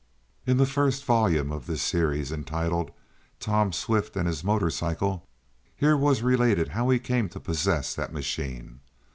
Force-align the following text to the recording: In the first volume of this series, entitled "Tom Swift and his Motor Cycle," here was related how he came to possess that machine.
In 0.47 0.57
the 0.57 0.65
first 0.65 1.05
volume 1.05 1.51
of 1.51 1.67
this 1.67 1.83
series, 1.83 2.31
entitled 2.31 2.89
"Tom 3.39 3.71
Swift 3.71 4.17
and 4.17 4.27
his 4.27 4.43
Motor 4.43 4.71
Cycle," 4.71 5.27
here 5.75 5.95
was 5.95 6.23
related 6.23 6.69
how 6.69 6.89
he 6.89 6.97
came 6.97 7.29
to 7.29 7.39
possess 7.39 7.93
that 7.93 8.11
machine. 8.11 8.79